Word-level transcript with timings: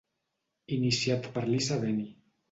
Iniciat 0.77 1.29
per 1.35 1.43
Lisa 1.49 1.77
Bennie. 1.85 2.09